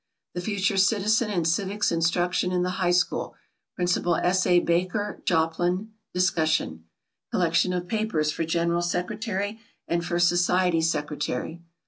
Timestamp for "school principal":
2.89-4.15